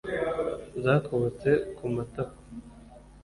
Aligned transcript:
Zakobotse 0.83 1.49
ku 1.75 1.85
matako, 1.95 2.41